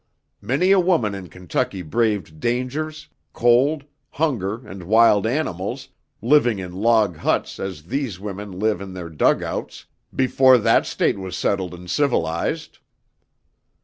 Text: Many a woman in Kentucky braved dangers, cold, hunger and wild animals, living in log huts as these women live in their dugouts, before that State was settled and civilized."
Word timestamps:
Many 0.41 0.71
a 0.71 0.79
woman 0.79 1.13
in 1.13 1.29
Kentucky 1.29 1.83
braved 1.83 2.39
dangers, 2.39 3.07
cold, 3.33 3.83
hunger 4.13 4.65
and 4.67 4.81
wild 4.85 5.27
animals, 5.27 5.89
living 6.23 6.57
in 6.57 6.71
log 6.73 7.17
huts 7.17 7.59
as 7.59 7.83
these 7.83 8.19
women 8.19 8.51
live 8.51 8.81
in 8.81 8.93
their 8.93 9.11
dugouts, 9.11 9.85
before 10.15 10.57
that 10.57 10.87
State 10.87 11.19
was 11.19 11.37
settled 11.37 11.75
and 11.75 11.87
civilized." 11.87 12.79